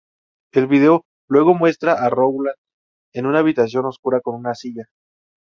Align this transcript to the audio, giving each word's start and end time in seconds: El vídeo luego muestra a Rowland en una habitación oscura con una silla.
El 0.51 0.65
vídeo 0.65 1.03
luego 1.29 1.53
muestra 1.53 1.93
a 1.93 2.09
Rowland 2.09 2.57
en 3.13 3.27
una 3.27 3.37
habitación 3.37 3.85
oscura 3.85 4.19
con 4.19 4.33
una 4.33 4.55
silla. 4.55 4.85